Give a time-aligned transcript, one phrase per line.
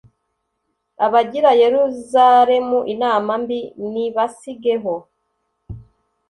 [1.05, 3.59] Abagira Yeruzalemu inama mbi
[3.91, 4.93] nibasigeho!